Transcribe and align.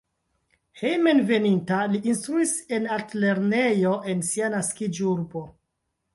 Hejmenveninta 0.79 1.81
li 1.91 2.01
instruis 2.13 2.55
en 2.79 2.89
altlernejo 2.97 3.93
en 4.15 4.27
sia 4.33 4.51
naskiĝurbo. 4.57 5.45